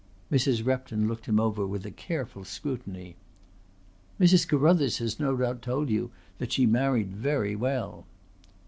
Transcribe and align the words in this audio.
Mrs. 0.31 0.65
Repton 0.65 1.07
looked 1.07 1.27
him 1.27 1.39
over 1.39 1.63
with 1.67 1.85
a 1.85 1.91
careful 1.91 2.43
scrutiny. 2.43 3.17
"Mrs. 4.19 4.47
Carruthers 4.47 4.97
has 4.97 5.19
no 5.19 5.37
doubt 5.37 5.61
told 5.61 5.91
you 5.91 6.09
that 6.39 6.51
she 6.51 6.65
married 6.65 7.15
very 7.15 7.55
well." 7.55 8.07